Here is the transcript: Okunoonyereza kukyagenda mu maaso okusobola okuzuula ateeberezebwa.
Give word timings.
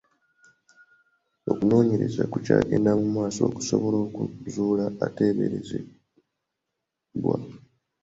Okunoonyereza 1.51 2.23
kukyagenda 2.31 2.91
mu 2.99 3.07
maaso 3.15 3.39
okusobola 3.49 3.97
okuzuula 4.05 4.85
ateeberezebwa. 5.05 7.35